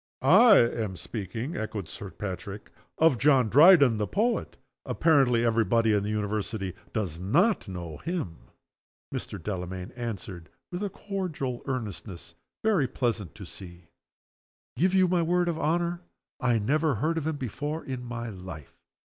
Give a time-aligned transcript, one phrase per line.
[0.27, 4.57] _""I am speaking," echoed Sir Patrick, "of John Dryden the Poet.
[4.83, 8.37] Apparently, every body in the University does not know him!"
[9.13, 9.37] Mr.
[9.39, 12.33] Delamayn answered, with a cordial earnestness
[12.63, 13.89] very pleasant to see:
[14.75, 16.01] "Give you my word of honor,
[16.39, 18.73] I never heard of him before in my life!